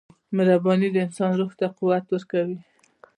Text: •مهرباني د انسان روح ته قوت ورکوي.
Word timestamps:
•مهرباني 0.35 0.87
د 0.91 0.97
انسان 1.05 1.31
روح 1.39 1.51
ته 1.59 1.65
قوت 1.77 2.05
ورکوي. 2.09 2.59